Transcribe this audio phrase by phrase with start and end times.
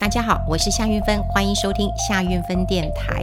[0.00, 3.20] 大家好，我是夏运芬，欢迎收听夏运芬电台。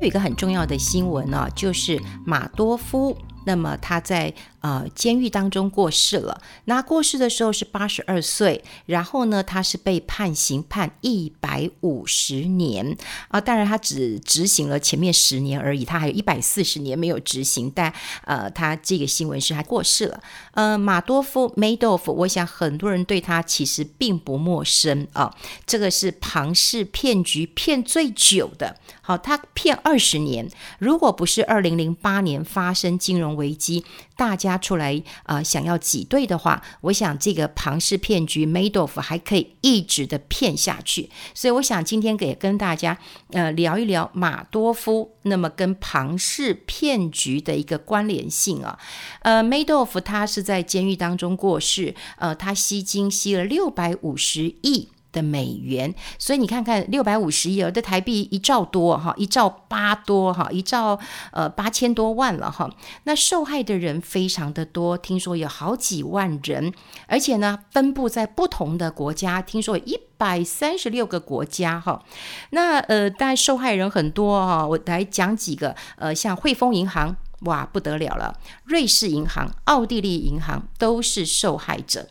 [0.00, 3.16] 有一个很重要的新闻呢、就是马多夫。
[3.46, 6.40] 那么他在呃监狱当中过世了。
[6.64, 12.96] 那过世的时候是八十二岁，然后呢，他是被判刑判一百五十年
[13.28, 13.40] 啊。
[13.40, 17.70] 当然，他只执行了前面十年而已，他还有一百四十年没有执行。
[17.74, 17.92] 但
[18.24, 20.20] 呃，他这个新闻是他过世了。
[20.52, 25.34] 呃，马多夫 Madoff，我想很多人对他其实并不陌生啊。
[25.66, 30.48] 这个是庞氏骗局骗最久的，好，他骗二十年。
[30.78, 33.84] 如果不是二零零八年发生金融危机，
[34.16, 41.10] 大家出来啊、想要挤兑的话，我想这个庞氏骗局 Madoff 还可以一直的骗下去。
[41.34, 42.96] 所以我想今天给跟大家
[43.32, 48.78] 呃聊一聊马多夫，那么跟庞氏骗局的一个关联性啊。
[49.22, 54.88] 呃，Madoff 他是在监狱当中过世，呃，他吸金吸了六百五十亿。
[55.10, 60.98] 的美元，所以你看看六百五十亿，的台币一兆多哈，一兆八多哈，一兆
[61.32, 62.70] 呃八千多万了哈。
[63.04, 66.72] 那受害的人非常的多，听说有好几万人，
[67.06, 72.02] 而且呢分布在不同的国家，听说有一百三十六个国家哈。
[72.50, 82.08] 那呃，但受害人很多哈，我来讲几个呃，像汇丰银行哇不得了了，瑞士银行、奥地利银行都是受害者。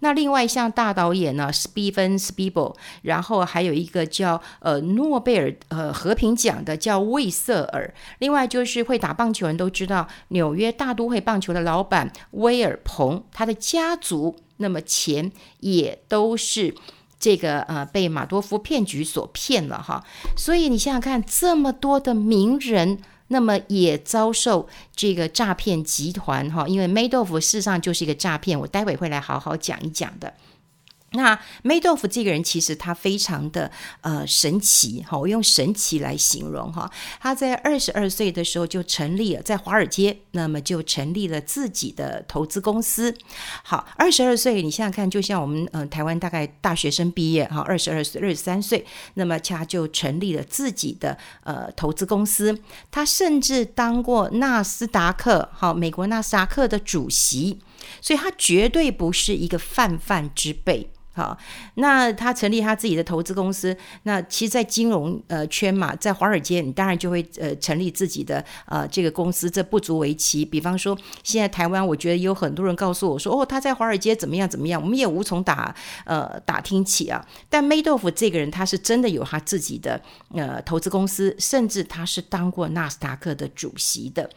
[0.00, 16.74] 那另外像大导演呢，史蒂芬·史匹柏，然后还有一个叫呃诺贝尔呃和平奖的叫魏瑟尔，另外就是会打棒球人都知道纽约大都会棒球的老板威尔彭，他的家族那么钱也都是
[17.18, 20.04] 这个呃被马多夫骗局所骗了哈，
[20.36, 22.98] 所以你想想看，这么多的名人。
[23.32, 30.34] 那么也遭受这个诈骗集团哈，因为 Madoff 事实上就是一个诈骗，我待会会来好好讲一讲的。
[31.12, 33.70] 那 Madoff 这个人其实他非常的
[34.02, 36.88] 呃神奇哈，我用神奇来形容哈。
[37.18, 43.12] 他在二十二岁的时候就成立了在华尔街，那么就成立了自己的投资公司。
[43.64, 52.56] 好，二十二岁，你想想看，就像我们嗯、台湾大概大学生毕业哈，二十二岁、二十三岁，那么他就成立了自己的呃投资公司。
[52.92, 57.58] 他甚至当过纳斯达克好，美国纳斯达克的主席，
[58.00, 60.88] 所以他绝对不是一个泛泛之辈。
[61.12, 61.36] 好，
[61.74, 63.76] 那他成立他自己的投资公司。
[64.04, 70.44] 那其实，在金融呃圈嘛，在华尔街，你当然就会呃成立自己的呃这个公司，这不足为奇。
[70.44, 77.26] 比方说，现在台湾，我觉得有很多人告诉我说，哦，他在华尔街怎么样怎么样，我们也无从打呃打听起啊。
[77.48, 80.00] 但 Madoff 这个人，他是真的有他自己的
[80.32, 84.30] 呃投资公司，甚至他是当过纳斯达克的主席的。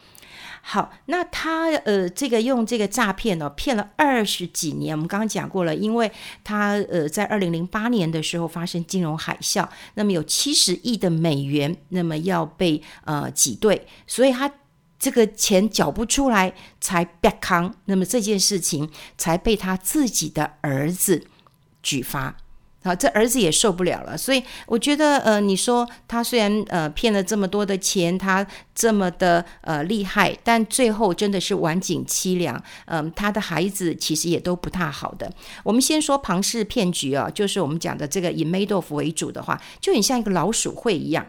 [0.62, 4.94] 好，那他呃，这个用这个诈骗呢、哦，骗了二十几年。
[4.94, 6.10] 我们刚刚讲过了，因为
[6.42, 14.50] 他呃，在二零零八年的时候发生金融海啸，那么有七十亿的美元，那么要被呃挤兑，所以他
[14.98, 17.74] 这个钱缴不出来，才被扛。
[17.84, 21.26] 那么这件事情才被他自己的儿子
[21.82, 22.36] 举发。
[22.84, 32.62] 好，这儿子也受不了了，所以我觉得，呃，你说他虽然呃骗了这么多的钱，他这么的呃厉害，但最后真的是晚景凄凉。
[32.84, 35.32] 嗯、他的孩子其实也都不太好的。
[35.62, 41.26] 我们先说庞氏骗局啊，就是我们讲的这个以 Madoff 为主的话，就很像一个老鼠会一样。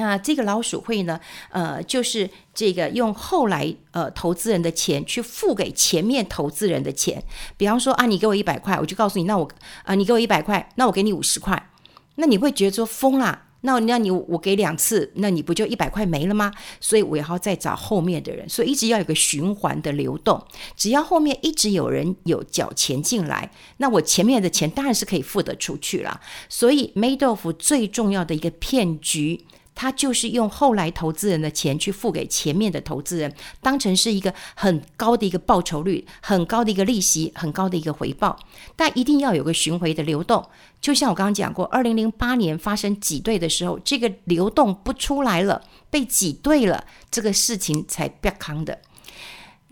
[0.00, 7.22] 那这个老鼠会呢，呃，就是这个用后来呃投资人的钱去付给前面投资人的钱。
[7.56, 9.48] 比方说啊，你给我一百块，我就告诉你，那我
[9.84, 11.70] 啊、你给我一百块，那我给你五十块。
[12.16, 13.46] 那你会觉得说疯啦？
[13.62, 16.50] 那那你我给两次，那你不就一百块没了吗？
[16.80, 20.42] 所以我要再找后面的人，所以一直要有个循环的流动。
[20.76, 26.20] 只要后面一直有人有缴钱进来，那我前面的钱当然是可以付得出去了。
[26.48, 29.44] 所以 Madoff 最重要的一个骗局。
[29.74, 38.38] 他就是用后来投资人的钱去付给前面的投资人，当成是一个很高的一个报酬率、很高的一个利息、很高的一个回报。
[38.76, 40.46] 但一定要有个巡回的流动，
[40.80, 48.78] 就像我刚刚讲过，二零零八年发生挤兑的时候，这个流动不出来了，被挤兑了，这个事情才不康的。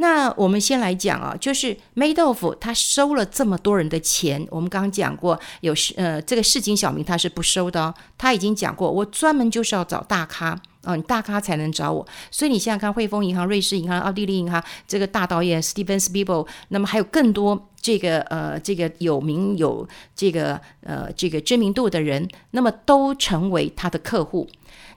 [0.00, 10.50] 那我们先来讲啊，就是 Madoff 他收了这么多人的钱，我们刚刚讲过，有呃这个市井小民他是不收的哦，他已经讲过，我专门就是要找大咖
[10.84, 12.06] 啊，你大咖才能找我。
[12.30, 24.48] 所以你现在看汇丰银行、瑞士银行、奥地利银行这个大导演 Steven Spielberg，那么还有更多这个呃这个有名有这个呃这个知名度的人，那么都成为他的客户。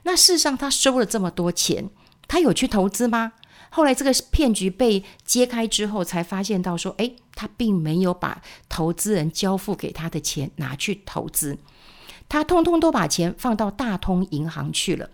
[0.04, 1.90] 那事实上他收了这么多钱，
[2.28, 3.32] 他有去投资吗？
[3.74, 11.56] 后来这个骗局被揭开之后，才发现到说，诶，他并没有把投资人交付给他的钱拿去投资，
[12.28, 15.08] 他通通都把钱放到大通银行去了，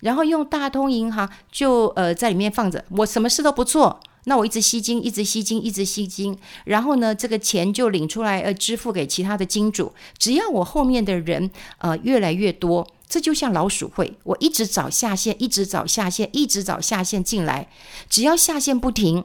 [0.00, 3.98] 然后用大通银行就呃在里面放着，我什么事都不做。
[4.24, 6.36] 那我一直吸金，一直吸金，一直吸金，
[6.66, 9.92] 然后呢，这个钱就领出来，呃，支付给其他的金主。
[10.18, 17.68] 只要我后面的人，呃，越来越多，这就像老鼠会，我一直找下线，一直找下线，一直找下线进来，
[18.08, 19.24] 只要下线不停，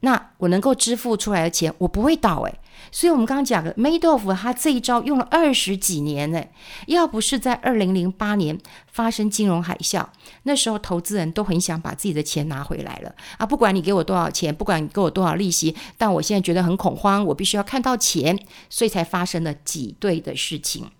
[0.00, 2.58] 那我能够支付出来的钱，我不会倒，诶。
[2.90, 6.42] 所以，我们刚刚讲的 Madoff，他这一招用了二十几年呢。
[6.86, 8.58] 要不是在二零零八年
[8.90, 10.04] 发生金融海啸，
[10.42, 13.46] 那时候投资人都很想把自己的钱拿回来了啊！
[13.46, 18.36] 不管你给我多少钱，不管你给我多少利息，但我现在觉得很恐慌，我必须要看到钱，
[18.68, 20.90] 所以才发生了挤兑的事情。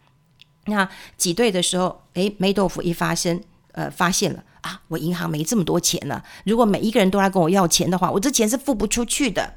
[0.71, 0.89] 那
[1.19, 3.39] 挤兑的时候，诶霉豆腐一发生，
[3.73, 6.25] 呃，发现了啊，我银行没这么多钱了。
[6.47, 9.55] 如果每一个人都来跟我要钱的话，我这钱是付不出去的。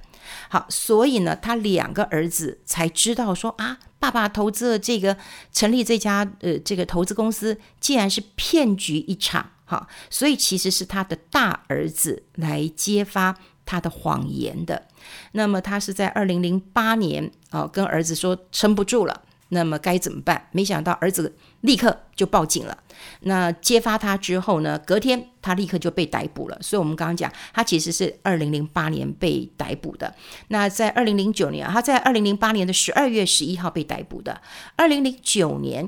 [0.50, 5.16] 好，所以呢，他两个儿子才知道说啊，爸爸投资了这个
[5.52, 9.52] 成立这家呃这个投资公司，竟然是骗局一场。
[9.66, 14.88] 好，所以其实是他的大儿子来揭发他的谎言的。
[15.32, 19.22] 那么他是在二零零八年啊、哦，跟儿子说撑不住了。
[19.54, 20.50] 那么该怎么办？
[20.52, 22.78] 没想到儿子立刻就报警了。
[23.22, 26.58] 那揭发他之后呢，隔天他立刻就被逮捕了。
[26.62, 30.14] 所以，我们刚刚讲，他其实是二零零八年被逮捕的。
[30.50, 34.42] 那在二零零九年，他在二零零八年的十二月十一号被逮捕的。
[34.76, 35.88] 二零零九年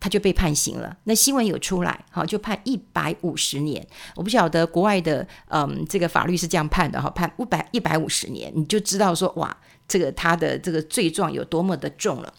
[0.00, 0.96] 他就被判刑了。
[1.04, 3.86] 那新闻有出来，好，就判一百五十年。
[4.16, 9.56] 我不晓得国外的，嗯，这个法律是这样判的，哈，判五百一百五十年，你就知道说，哇，
[9.86, 12.34] 这个他的这个罪状有多么的重了。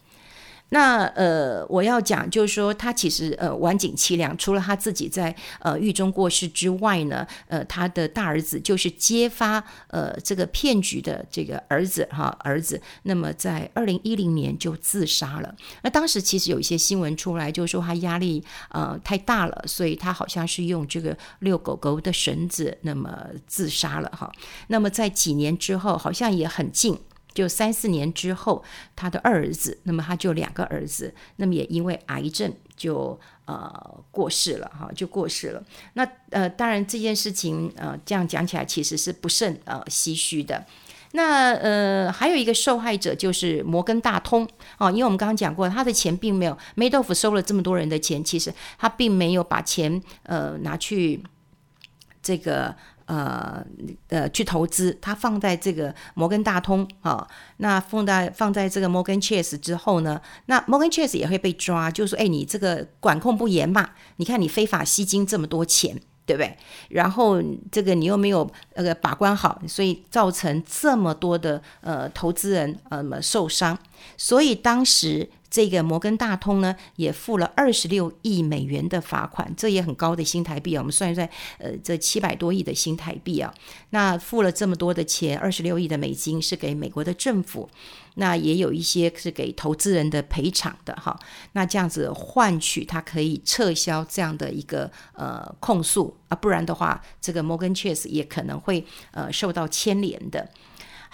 [0.70, 4.36] 那呃，我要讲就是说，他其实呃，晚景凄凉。
[4.36, 15.54] 除了他自己在呃狱中过世之外呢，呃，他的大儿子就是揭发呃这个骗局的这个儿子哈儿子，那么在二零一零年就自杀了。
[15.82, 23.16] 那当时其实有一些新闻出来，就是说他压力呃太大了，所以他好像是用这个遛狗狗的绳子，那么
[23.46, 24.32] 自杀了哈。
[24.68, 26.98] 那么在几年之后，好像也很近。
[27.34, 28.62] 就三四年之后，
[28.94, 35.62] 他的二儿子，那么他就两个儿子，那么也因为癌症就呃过世了哈，就过世了。
[35.94, 40.64] 那呃，当然这件事情呃这样讲起来其实是不甚呃唏嘘的。
[41.10, 44.48] 那呃还有一个受害者就是摩根大通
[44.78, 51.20] 啊，因为我们刚刚讲过，他的钱并没有，Madoff 收了这么多人的钱，其实他并没有把钱呃拿去
[52.22, 52.76] 这个。
[53.06, 53.64] 呃
[54.08, 57.26] 呃，去投资，他放在这个摩根大通啊、
[57.58, 63.90] 那放在放在这个摩根士之后呢，那摩根士也会被抓，就是说，哎，你这个管控不严嘛？
[64.16, 66.56] 你看你非法吸金这么多钱，对不对？
[66.88, 73.78] 然后这个你又没有那个把关好，所以造成这么多的呃投资人呃受伤，
[74.16, 75.30] 所以当时。
[75.54, 80.80] 这个摩根大通呢，也付了二十六亿美元的罚款，这也很高的新台币啊。
[80.80, 83.54] 我们算一算，呃，这七百多亿的新台币啊，
[83.90, 87.70] 那付了这么多的钱，二十六亿的美金是给美国的政府，
[88.16, 91.16] 那也有一些是给投资人的赔偿的哈。
[91.52, 100.50] 那这样子换取他可以撤销这样的一个呃控诉啊，不然的话，这个摩根确实也可能会呃受到牵连的。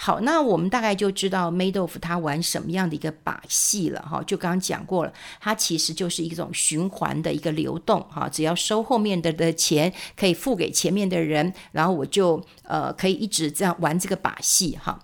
[0.03, 4.23] 好，那我们大概就知道 Madoff 他玩什么样的一个把戏了哈。
[4.27, 8.27] 就刚刚讲过了，他其实就是一种循环的一个流动哈。
[8.27, 14.99] 只要收后面的的钱，可以付给前面的人，然后我就呃可以一直这样玩这个把戏哈。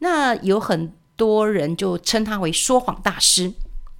[0.00, 3.50] 那有很多人就称他为说谎大师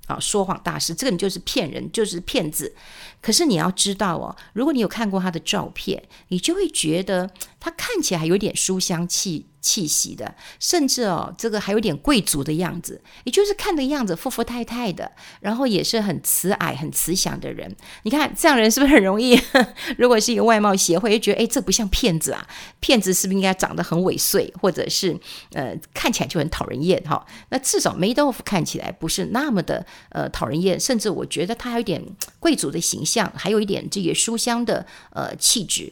[0.09, 2.75] 啊，说谎大师，这个你就是骗人，就是骗子。
[3.23, 7.31] 可是你要知道哦，如果你有看过他的照片，你就会觉得
[7.65, 17.75] 他看起来还有点书香气气息的，甚至哦，这个还有点贵族的样子，也就是看的样子富富太太的，然后也是很慈蔼、很慈祥的人。
[18.03, 19.41] 你看这样人是不是很容易？
[19.97, 22.47] 如果是一个外貌协会，就觉得哎，这不像骗子啊，
[22.81, 25.19] 骗子是不是应该长得很猥琐，或者是
[25.53, 27.25] 呃看起来就很讨人厌哈？
[27.49, 32.05] 那至少 Madoff 看起来不是那么的呃讨人厌，甚至我觉得他还有点
[32.39, 35.91] 贵族的形象，还有一点这个书香的呃气质。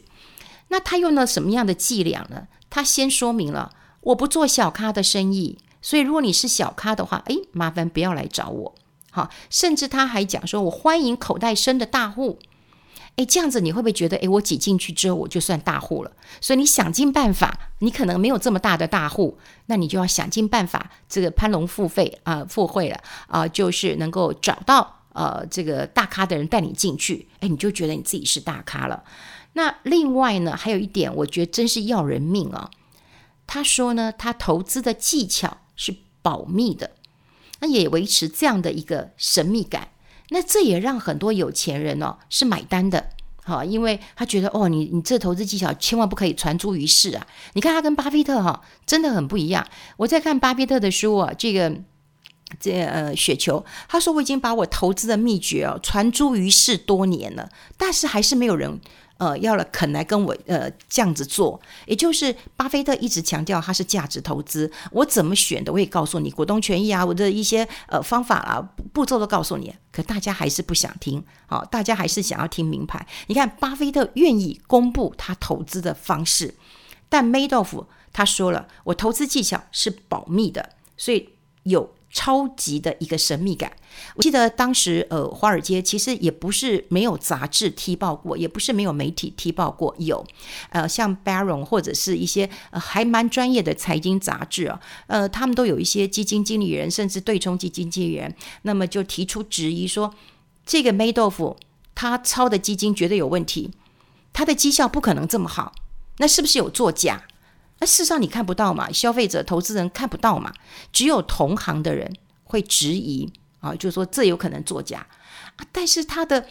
[0.73, 2.47] 那他用了什么样的伎俩呢？
[2.71, 8.75] 他先说明了，我不做小咖的生意，所以如果你是小咖的话，诶，麻烦不要来找我。
[9.11, 12.39] 好，甚至他还讲说，我欢迎口袋深的大户。
[13.17, 16.11] 诶，这样子你会不会觉得，诶，我挤进去之后我就算大户了？
[16.41, 19.37] 所以你想尽办法，你可能没有这么大的大户，
[19.67, 29.03] 那你就要想尽办法，这个攀龙附会啊，附会了啊，就是能够找到呃这个大咖的人带你进去，诶，你就觉得你自己是大咖了。
[29.53, 32.71] 那另外呢，还有一点，我觉得真是要人命啊。
[33.45, 36.91] 他说呢，他投资的技巧是保密的，
[37.59, 39.89] 那也维持这样的一个神秘感。
[40.29, 43.09] 那这也让很多有钱人哦是买单的，
[43.43, 47.27] 好，因为他觉得哦，你你这投资技巧千万不可以传诸于世啊。
[47.53, 49.67] 你看他跟巴菲特哈真的很不一样。
[49.97, 51.71] 我在看巴菲特的书啊，这个
[52.59, 58.79] 这呃雪球，他说我已经把我投资的秘诀哦传诸于世多年了，但是还是没有人。
[59.23, 68.59] 呃，要了肯来跟我呃这样子做，也就是巴菲特一直强调他是价值投资，我怎么选的我也告诉你，股东权益啊，我的一些呃方法啊
[68.91, 73.07] 步骤都告诉你，可大家还是不想听，好，大家还是想要听名牌。
[73.27, 76.55] 你看，巴菲特愿意公布他投资的方式，
[77.07, 81.29] 但梅多夫他说了，我投资技巧是保密的，所以
[81.63, 81.95] 有。
[82.13, 83.73] 超级的一个神秘感。
[84.15, 89.93] 我记得当时，呃，华尔街其实也不是没有杂志踢爆过，也不是没有媒体踢爆过。
[89.97, 90.23] 有，
[90.69, 100.13] 呃，像 Baron 或者是一些呃还蛮专业的财经杂志啊，呃，他们都有一些基金经理人，甚至对冲基金经理人，那么就提出质疑说，
[100.65, 101.57] 这个梅多夫
[101.95, 103.71] 他操的基金绝对有问题，
[104.31, 105.73] 他的绩效不可能这么好，
[106.17, 107.23] 那是不是有作假？
[107.83, 110.53] 那事实上你看不到嘛，消费者、投资人看不到嘛，
[110.93, 112.09] 只有同行的人
[112.45, 115.05] 会质疑啊，就是说这有可能作假
[115.57, 115.67] 啊。
[115.69, 116.45] 但是他的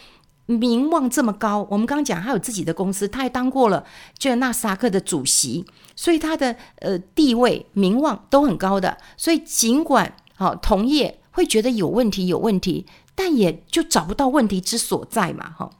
[0.45, 3.83] 名望这么高，我们刚刚讲他有自己的公司，他还当过了
[4.15, 8.95] 就纳斯达克的主席，所以他的呃地位、名望都很高的。
[9.17, 12.85] 所以尽管啊同业会觉得有问题、有问题，
[13.15, 15.71] 但也就找不到问题之所在嘛，哈。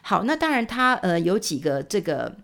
[0.00, 2.34] 好，那当然他呃有几个这个。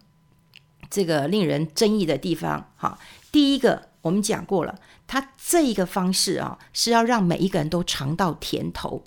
[0.93, 2.99] 这个令人争议的地方，哈，
[3.33, 9.03] 第一个我们讲过了，他这一个方式啊，是要让每一个人都尝到甜头，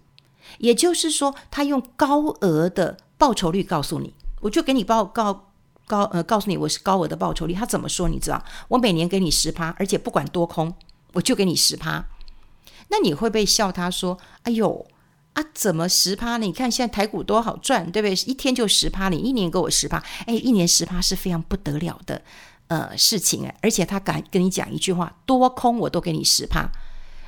[0.58, 5.52] 也就是说，他用高额的报酬率告诉你，我就给你报告
[5.86, 7.54] 高呃，告诉你我是高额的报酬率。
[7.54, 8.10] 他怎么说？
[8.10, 10.74] 你知道，我每年给你十趴，而且不管多空，
[11.14, 12.08] 我就给你十趴。
[12.88, 14.88] 那你会不会笑他说：“哎呦？”
[15.36, 16.46] 啊，怎么十趴呢？
[16.46, 18.14] 你看现在台股多好赚，对不对？
[18.26, 22.22] 一天就十趴，你一年给我十趴，哎，一年十趴是非常不得了的
[22.68, 23.54] 呃事情哎。
[23.62, 26.70] 而且他敢跟你讲一句话，多空我都给你十趴，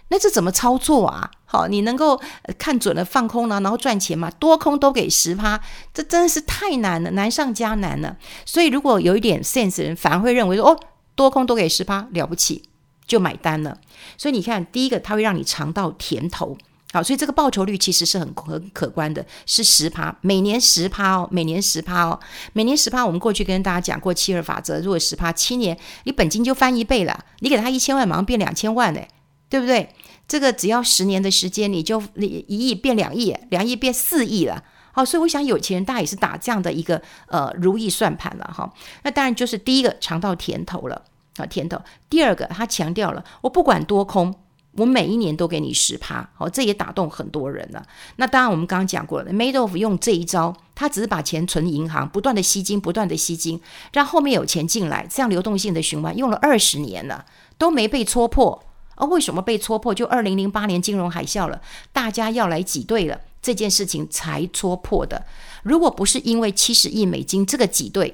[0.08, 1.30] 那这怎么操作啊？
[1.44, 2.22] 好，你能够
[2.58, 4.32] 看准了放空了，然后赚钱嘛？
[4.32, 5.62] 多空都给十趴，
[5.94, 8.16] 这真的是太难了，难上加难了。
[8.46, 10.80] 所以如果有一点 sense 人，反而会认为说，哦，
[11.14, 12.70] 多空都给十趴，了不起，
[13.06, 13.78] 就买单了。
[14.18, 16.58] 所以你看，第一个他会让你尝到甜头。
[16.98, 22.20] 好，所以这个报酬率其实是很很可观的，是十趴，每年十趴哦，每年十趴哦，
[22.54, 23.06] 每年十趴。
[23.06, 29.02] 我们过去跟大家讲过七二法则，如果十趴，七年你本金就翻一倍了，你给他一千万，马上变两千万呢，
[29.48, 29.94] 对不对？
[30.28, 34.64] 这个只要十年的时间，你就你一亿变两亿，两亿变四亿了。
[34.92, 38.74] 好，所以我想有钱人大家也是打这样的一个呃如意算盘了哈。
[39.04, 41.00] 那当然就是第一个尝到甜头了
[41.36, 41.80] 啊，甜头。
[42.10, 44.34] 第二个他强调了，我不管多空。
[44.78, 47.86] 我每一年都给你十趴，好，这也打动很多人了。
[48.18, 53.60] 那当然，我们刚刚讲过了，Made of 用这一招，他只是把钱存银行，不断的吸金，不断的吸金，
[53.92, 57.26] 让后面有钱进来，这样流动性的循环用了二十年了，
[57.58, 58.64] 都没被戳破。
[58.96, 59.94] 而，为什么被戳破？
[59.94, 65.26] 就二零零八年金融海啸了，大家要来挤兑了，这件事情才戳破的。
[65.64, 68.14] 如果不是因为七十亿美金这个挤兑，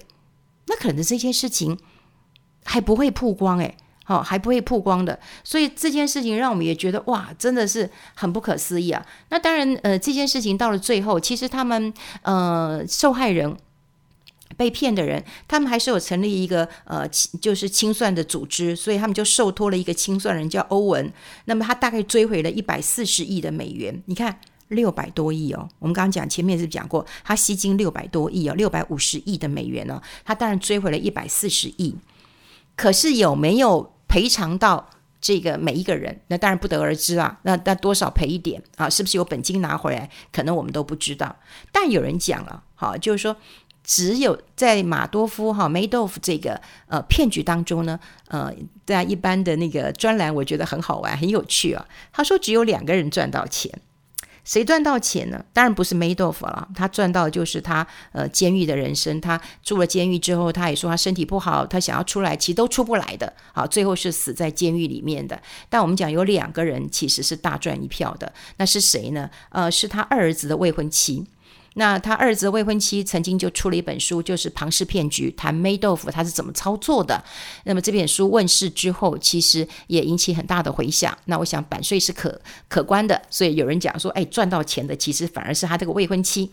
[0.68, 1.78] 那可能这件事情
[2.64, 3.78] 还不会曝光诶。
[4.06, 9.06] 好，还不会曝光的，所以这件事情让我们也觉得哇，真的是很不可思议啊。
[9.30, 11.94] 那当然，呃，这件事情到了最后，其实他们
[12.24, 13.56] 呃受害人
[14.58, 17.08] 被骗的人，他们还是有成立一个呃
[17.40, 21.10] 就是清算的组织，所以他们就受托了一个清算人叫欧文。
[21.46, 25.70] 那么他大概追回了一百四十亿的美元，你看六百多亿哦。
[25.80, 31.96] 我们刚刚讲前面是讲过，他吸金六百多亿哦，六百五十亿的美元呢，他当然追回了一百四十亿。
[32.76, 33.93] 可是有没有？
[34.14, 34.88] 赔偿到
[35.20, 37.40] 这个每一个人，那当然不得而知啊。
[37.42, 38.88] 那那多少赔一点啊？
[38.88, 40.08] 是不是有本金拿回来？
[40.32, 41.36] 可能我们都不知道。
[41.72, 43.36] 但有人讲了，哈，就是说，
[43.84, 48.54] 只有在马多夫哈梅多夫这个呃骗局当中呢，呃，
[48.86, 51.84] 在一般的那个专栏，我觉得很好玩，很有趣啊。
[52.12, 53.72] 他说只有两个人赚到钱。
[54.44, 55.44] 谁赚到钱呢？
[55.54, 59.22] 当然不是 Madoff 了，他赚到的就是他呃监狱的人生。
[59.22, 63.32] 他住了监狱之后，他也说他身体不好，他想要出来，其实都出不来的。
[63.54, 65.42] 好，最后是死在监狱里面的。
[65.70, 69.30] 但我们讲有两个人其实是大赚一票的，那是谁呢？
[69.50, 71.26] 呃，是他二儿子的未婚妻。
[71.76, 77.24] 那他儿子未婚妻曾经就出了一本书，就是《庞氏骗局》，谈梅豆腐他是怎么操作的。
[77.64, 81.18] 那么这本书问世之后，其实也引起很大的回响。
[81.26, 86.52] 那我想版税是可可观的，所以有人讲说，哎，赚到钱的其实反而是他这个未婚妻。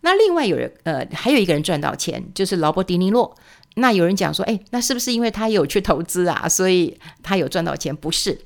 [0.00, 3.36] 那另外有人呃，还有一个人赚到钱，就是劳勃迪尼洛。
[3.76, 7.94] 那有人讲说，哎，那是不是因为他有去投资啊，所以他有赚到钱？
[7.94, 8.40] 不是，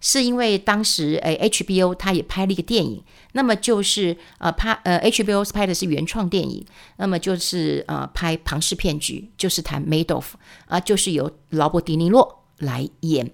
[0.00, 3.02] 是因为当时诶，HBO 他也拍了一个电影，
[3.32, 6.64] 那么就是呃拍呃 HBO 拍的是原创电影，
[6.96, 10.24] 那么就是呃拍《庞氏骗局》，就是谈 Madoff
[10.66, 13.30] 啊，就是由劳勃迪尼洛来演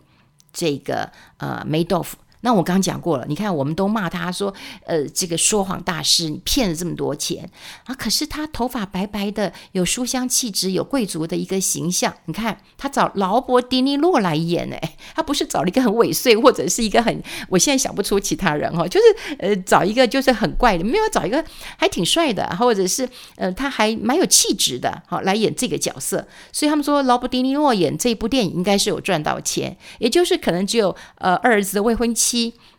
[0.52, 2.12] 这个呃 Madoff。
[2.44, 4.52] 那我刚讲过了，你看，我们都骂他说，
[4.84, 7.50] 呃，这个说谎大师，你骗了这么多钱
[7.86, 7.94] 啊！
[7.94, 12.12] 可是他头发白白的，有书香气质，有贵族的一个形象。
[12.26, 21.42] 你看，他找劳勃迪尼洛来演，哎，他不是找了一个很猥琐，或者是一个很，我现在想不出其他人哈，就是呃，找一个就是很怪的，没有找一个
[21.78, 26.28] 还挺帅的，或者是呃，他还蛮有气质的，好来演这个角色。
[26.52, 32.33] 所以他们说，劳勃迪尼洛演这部电影应该是有赚到钱，也就是可能只有呃二儿子的未婚妻。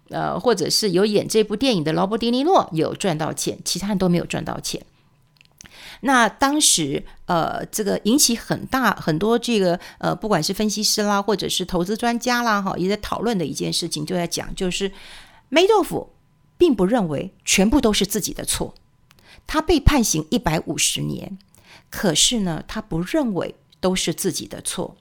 [0.10, 4.82] 呃，或者是有演这部电影的劳勃迪尼洛有赚到钱，其他人都没有赚到钱。
[6.02, 14.92] 那当时呃，这个引起很大很多这个呃，不管是分析师啦，或者是投资专家啦，哈，也在讨论的一件事情，就在讲，就是
[15.50, 16.14] 梅多夫
[16.58, 18.76] 并不认为全部都是自己的错，
[19.48, 21.38] 他被判刑一百五十年，
[21.90, 24.96] 可是呢，他不认为都是自己的错。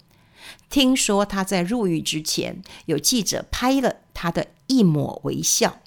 [0.70, 5.80] 听说他在入狱之前，有记者拍了他的一抹微笑，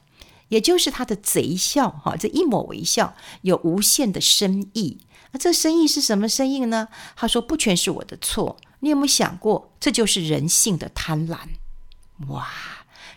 [0.49, 4.99] 也就是他的贼笑，哈，这一抹微笑有无限的深意。
[5.31, 6.89] 那这深意是什么深意呢？
[7.15, 8.57] 他说不全是我的错。
[8.81, 11.37] 你有没有想过，这就是人性的贪婪？
[12.27, 12.47] 哇，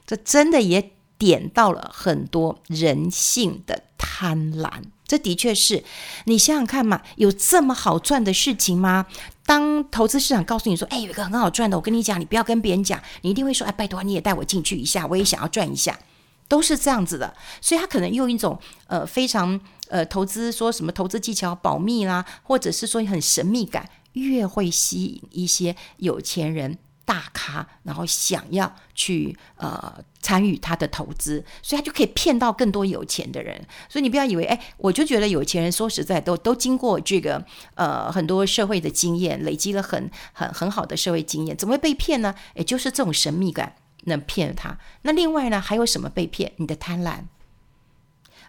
[0.06, 4.84] 这真的也点到了很多人性的贪婪。
[5.10, 5.82] 这的确是，
[6.26, 9.06] 你想想看嘛，有这么好赚的事情吗？
[9.44, 15.98] 当投资市场告诉你说：“哎，有一个很好赚的，我跟你讲，你不要跟别人讲。”你一定会说：“哎，拜托你也带我进去一下，我也想要赚一下。”
[16.46, 26.78] 都是这样子的，所以他可能用一种呃非常呃投资说什么投资技巧保密啦，或者是说很神秘感，越会吸引一些有钱人。
[27.10, 33.60] 大咖，然后想要去呃参与他的投资，所以他就可以骗到更多有钱的人。
[33.88, 42.32] 所以你不要以为，哎，我就觉得有钱人说实在都 都经过这个呃很多社会的经验，累积了很很很好的社会经验，怎么会被骗呢？
[42.54, 44.78] 也就是这种神秘感能骗他。
[45.02, 46.52] 那另外呢，还有什么被骗？
[46.58, 47.24] 你的贪婪。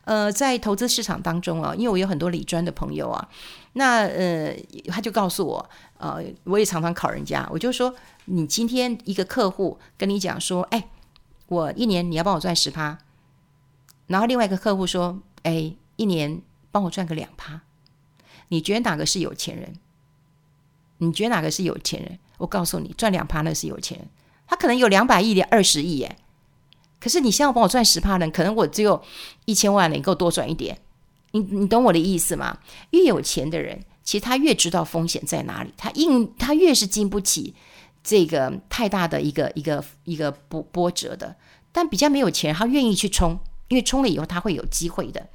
[0.03, 3.29] 呃，在投资市场当中啊，因为我有很多理专的朋友啊，
[3.73, 4.51] 那呃，
[4.87, 5.69] 他就告诉我，
[6.01, 7.93] 呃，我也常常考人家，我就说，
[8.25, 10.89] 你今天一个客户跟你讲说，哎，
[11.45, 12.97] 我一年你要帮我赚十趴，
[14.07, 17.61] 然后另外一个客户说，哎，一年帮我赚个两趴，
[18.47, 19.75] 你觉得哪个是有钱人？
[20.97, 22.17] 你觉得哪个是有钱人？
[22.39, 24.07] 我告诉你，赚两趴那是有钱人，
[24.47, 26.17] 他可能有两百亿的二十亿耶。
[26.99, 28.27] 可是你现在帮我赚十趴呢？
[28.31, 28.99] 可能我只有
[29.45, 30.79] 一千万，你够多赚一点。
[31.33, 32.57] 你你懂我的意思吗？
[32.89, 37.55] 越有钱的人，其实他越知道风险在哪里，他硬他越是经不起
[38.03, 41.33] 这个太大的一个一个一个波波折的。
[41.71, 45.29] 但比较没有钱，他愿意去冲，因为冲了以后他会有机会的。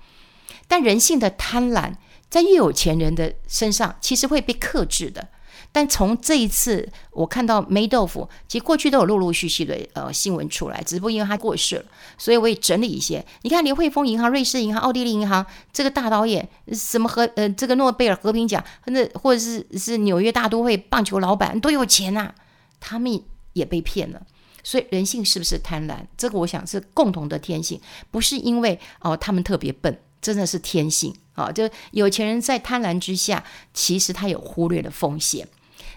[0.68, 1.94] 但人性的贪婪，
[2.28, 5.26] 在越有钱人的身上，其实会被克制的。
[5.72, 11.85] 但从这一次我看到梅豆腐，其实过去都有陆陆续续的呃新闻出来，只不过因为他过世了，
[12.16, 13.24] 所以我也整理一些。
[13.42, 22.33] 你看，连汇丰银行、瑞士银行、奥地利银行这个大导演，什么和呃这个诺贝尔和平奖，那或者是是纽约大都会棒球老板都有钱呐、
[22.81, 24.22] 他们也被骗了。
[24.64, 25.98] 所以人性是不是贪婪？
[26.16, 31.52] 这个我想是共同的天性，不是因为哦、他们特别笨，真的是天性啊、哦。
[31.52, 35.46] 就有钱人在贪婪之下，其实他有忽略的风险。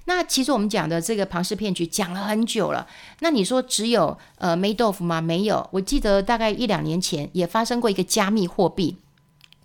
[0.09, 2.87] 那其实我们讲的这个庞氏骗局讲了很久了。
[3.19, 5.21] 那你说只有呃梅豆夫吗？
[5.21, 8.97] 没有，我记得大概一两年前也发生过一个加密货币，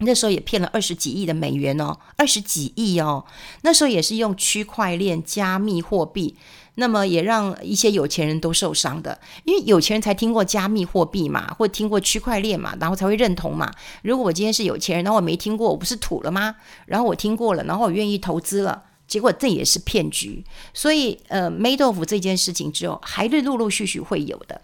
[0.00, 3.24] 那时候也骗了二十几亿的美元哦，二十几亿哦。
[3.62, 6.36] 那时候也是用区块链加密货币，
[6.74, 13.72] 那么也让一些有钱人都受伤的，因为有钱人才听过加密货币嘛，或听过区块链嘛，然后才会认同嘛。
[14.02, 16.56] 如果我今天是有钱人，那我没听过，我不是土了吗？
[16.84, 18.82] 然后我听过了，然后我愿意投资了。
[19.06, 24.60] 结果这也是骗局，所以呃，梅多夫这件事情之后还是陆陆续续会有的。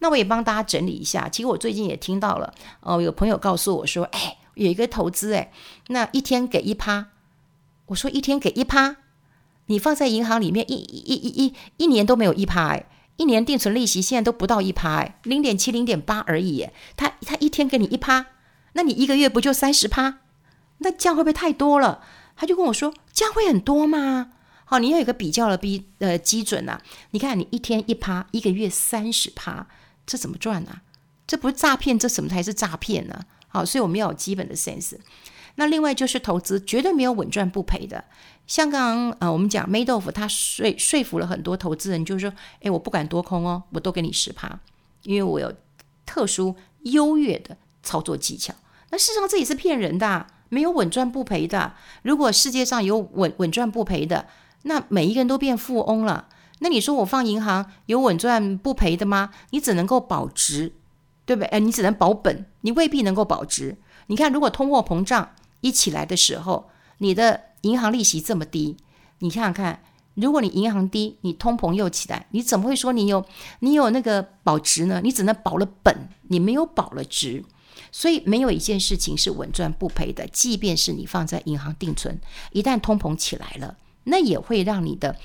[0.00, 5.52] 那我也帮大家整理一下，其实我最近也听到了，哦、有朋友告诉我说，哎，有一个投资，哎，
[5.88, 7.06] 那一天给一趴。
[7.86, 8.96] 我说一天给一趴，
[9.66, 18.26] 你放在银行里面一一一一一年都没有一趴，哎，一年定存利息现在都不到一趴，哎，零点七零点八而已，哎，他他一天给你一趴，
[18.72, 20.18] 那你一个月不就三十趴？
[20.78, 22.02] 那这样会不会太多了？
[22.36, 24.32] 他就跟我说：“这样会很多吗？
[24.66, 26.82] 好，你要有一个比较的比呃基准啊。
[27.12, 29.66] 你看，你一天一趴，一个月三十趴，
[30.04, 30.82] 这怎么赚啊？
[31.26, 33.24] 这不是诈骗，这什么才是诈骗呢？
[33.48, 34.96] 好，所以我们要有基本的 sense。
[35.54, 38.04] 那另外就是投资，绝对没有稳赚不赔的。
[38.46, 44.58] 像刚刚呃，我们讲梅豆腐，他说说服了很多投资人，就是说，哎，我不敢多空哦，我都给你十趴，
[45.04, 45.54] 因为我有
[46.04, 48.52] 特殊优越的操作技巧。
[48.90, 51.74] 那事实上这也是骗人的，没有稳赚不赔的。
[52.02, 54.26] 如果世界上有稳稳赚不赔的，
[54.62, 56.28] 那每一个人都变富翁了。
[56.60, 59.30] 那你说我放银行有稳赚不赔的吗？
[59.50, 60.72] 你只能够保值，
[61.26, 61.48] 对不对？
[61.48, 63.76] 哎，你只能保本，你未必能够保值。
[64.06, 68.76] 你看，如果通货膨胀一起来的时候，你的银行利息这么低，
[69.18, 69.80] 你看看，
[70.14, 73.24] 如果你银行低，你通膨又起来，你怎么会说你有
[73.58, 75.00] 你有那个保值呢？
[75.02, 77.44] 你只能保了本，你没有保了值。
[77.92, 82.18] 所以没有一件事情是稳赚不赔的，即便是你放在银行定存，
[82.52, 85.16] 一旦通膨起来了，那也会让你的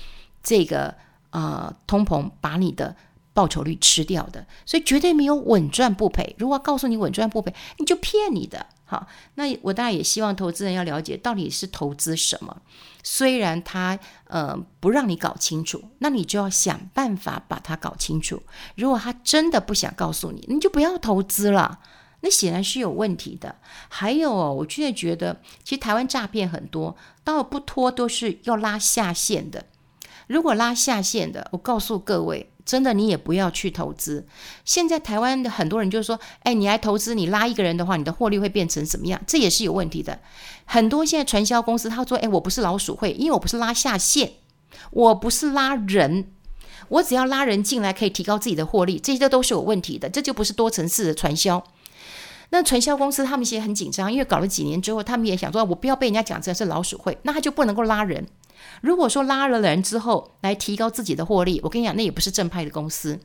[0.42, 0.94] 这个
[1.30, 2.96] 呃通膨把你的
[3.32, 4.46] 报酬率吃掉的。
[4.64, 6.34] 所以绝对没有稳赚不赔。
[6.38, 8.66] 如果告诉你稳赚不赔，你就骗你的。
[8.84, 12.60] 好，那我当然也希望投资人要了解到底是投资什么。
[13.04, 18.42] 虽然他呃不让你搞清楚，那你就要想办法把它搞清楚。
[18.74, 21.78] 如果他真的不想告诉你，你就不要投资了。
[22.20, 23.56] 那显然是有问题的。
[23.88, 29.64] 还有哦，我现在觉得，其实台湾诈骗很多，到不脱都是要拉下线的。
[30.26, 32.50] 如果拉下线的，我告诉各位。
[32.62, 34.28] 真的，你也不要去投资。
[34.64, 39.20] 现在台湾的很多人就是说，哎，你来投资，你拉一个人的话，你的获利会变成什么样？
[39.26, 40.20] 这也是有问题的。
[40.66, 44.34] 很多现在传销公司他说，哎，我不是老鼠会，因为我不是拉下线，
[44.92, 46.30] 我不是拉人，
[46.90, 51.64] 我只要拉人进来可以提高自己的获利，这些都是有问题的，这就不是多层次的传销。
[52.50, 58.26] 那传销公司他们其实很紧张，因为搞了几年之后，他们也想说，我不要被人家讲成是老鼠会，那他就不能够拉人。
[58.82, 63.18] 如果说拉了人之后来提高自己的获利，我跟你讲，那也不是正派的公司。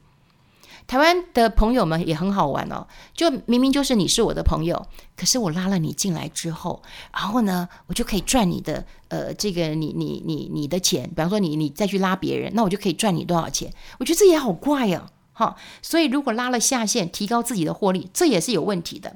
[0.87, 2.85] 台湾的朋友们也很好玩哦，
[3.15, 4.85] 就明明就是你是我的朋友，
[5.17, 13.73] 可是我拉了你进来之后，然后呢，我就可以赚你的呃这个你你你你的钱，比方说你你再去拉别人，那我就可以赚你多少钱？
[13.97, 15.55] 我觉得这也好怪哦，哈。
[15.83, 19.15] 所以如果拉了下线，提高自己的获利，这也是有问题的。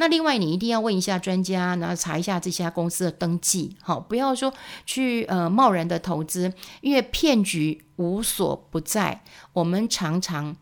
[0.00, 4.54] 那另外，你一定要问一下专家，然后查一下这家公司的登记，好，不要说
[4.86, 9.24] 去呃贸然的投资，因为骗局无所不在。
[9.52, 10.54] 我们常常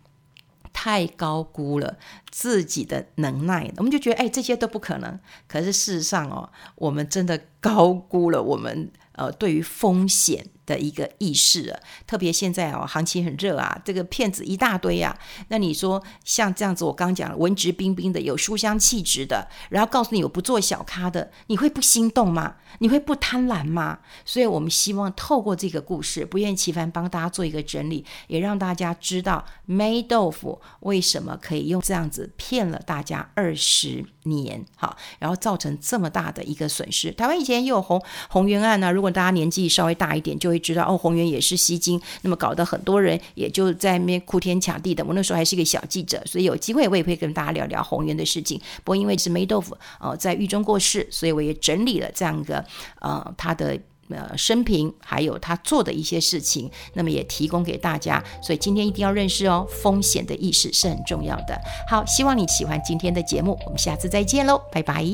[0.73, 1.99] 太高估了
[2.31, 5.21] 自己的能耐，我们就觉得哎，这些都不可能。
[5.47, 15.17] 可是事实上哦，我们真的高估了我们呃对于风险的一个意识了，特别现在哦，行情很热啊，这个骗子一大堆啊。
[15.49, 22.57] 那你说像这样子，我刚讲了，文质彬彬的，有书香气质的，然后告诉你我不做小咖的，你会不心动吗？
[22.81, 24.01] 你会不贪婪吗？
[24.25, 37.13] 所以我们希望透过这个故事，不厌其烦帮大家做一个整理，也让大家知道霉豆腐为什么可以用这样子骗了大家二十年，好，然后造成这么大的一个损失。
[37.13, 40.56] 台湾以前也有鸿鸿源案呢，如果大家年纪稍微大一点，就。
[40.57, 45.05] 会知道哦，宏源也是吸金，那么搞得很多人也就在那边哭天抢地的。
[45.05, 48.59] 我那时候还是一个小记者，所以有机会我也会跟大家聊聊宏源的事情。
[48.83, 52.65] 不过因为是霉豆腐呃在狱中过世，所以我也整理了这样一个
[53.01, 58.23] 呃他的呃生平，还有他做的一些事情，那么也提供给大家。
[58.43, 61.61] 所以今天一定要认识哦，风险的意识是很重要的。
[61.89, 65.05] 好，希望你喜欢今天的节目，我们下次再见喽，拜拜。